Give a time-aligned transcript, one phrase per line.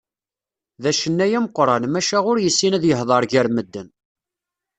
[0.81, 3.87] D acennay ameqqran, maca ur yessin ad yehder gar medden.